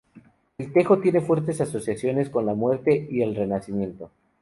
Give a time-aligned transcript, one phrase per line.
[0.57, 4.09] El tejo tiene fuertes asociaciones con la muerte y el renacimiento.